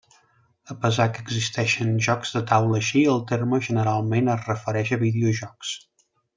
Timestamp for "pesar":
0.85-1.05